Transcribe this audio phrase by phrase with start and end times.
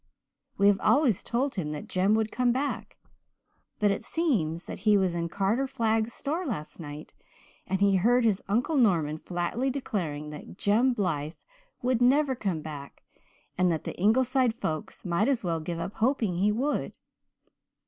[0.57, 2.97] We have always told him that Jem would come back.
[3.77, 7.13] But it seems that he was in Carter Flagg's store last night
[7.67, 11.35] and he heard his Uncle Norman flatly declaring that Jem Blythe
[11.83, 13.03] would never come back
[13.59, 16.97] and that the Ingleside folk might as well give up hoping he would.